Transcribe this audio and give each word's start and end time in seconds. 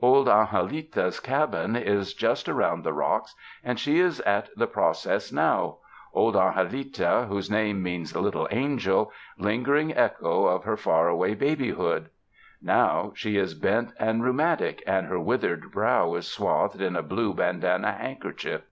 Old 0.00 0.28
Angelita's 0.28 1.18
cabin 1.18 1.74
is 1.74 2.14
just 2.14 2.48
around 2.48 2.84
the 2.84 2.92
rocks 2.92 3.34
and 3.64 3.76
she 3.76 3.98
is 3.98 4.20
at 4.20 4.48
the 4.56 4.68
process 4.68 5.32
now— 5.32 5.78
old 6.14 6.36
Angelita, 6.36 7.26
whose 7.28 7.50
name 7.50 7.82
means 7.82 8.14
"little 8.14 8.46
angel," 8.52 9.10
lingering 9.36 9.92
echo 9.92 10.46
of 10.46 10.62
her 10.62 10.76
far 10.76 11.08
away 11.08 11.34
babyhood. 11.34 12.08
Now 12.62 13.10
she 13.16 13.36
is 13.36 13.54
bent 13.54 13.90
and 13.98 14.22
rheumatic, 14.22 14.80
and 14.86 15.08
her 15.08 15.18
withered 15.18 15.72
brow 15.72 16.14
is 16.14 16.28
swathed 16.28 16.80
in 16.80 16.94
a 16.94 17.02
blue 17.02 17.34
bandanna 17.34 17.90
handkerchief. 17.90 18.62